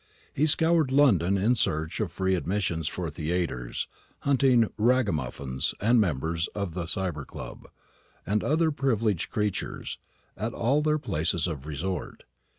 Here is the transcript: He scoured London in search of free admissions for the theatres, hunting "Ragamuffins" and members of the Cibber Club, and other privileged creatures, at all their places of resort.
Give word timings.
He 0.33 0.47
scoured 0.47 0.91
London 0.91 1.37
in 1.37 1.55
search 1.55 1.99
of 1.99 2.11
free 2.11 2.33
admissions 2.33 2.87
for 2.87 3.11
the 3.11 3.17
theatres, 3.27 3.87
hunting 4.21 4.71
"Ragamuffins" 4.75 5.75
and 5.79 6.01
members 6.01 6.47
of 6.55 6.73
the 6.73 6.87
Cibber 6.87 7.23
Club, 7.23 7.67
and 8.25 8.43
other 8.43 8.71
privileged 8.71 9.29
creatures, 9.29 9.99
at 10.35 10.55
all 10.55 10.81
their 10.81 10.97
places 10.97 11.45
of 11.45 11.67
resort. 11.67 12.23